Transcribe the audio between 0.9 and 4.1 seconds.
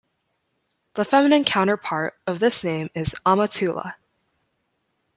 The feminine counterpart of this name is Amatullah.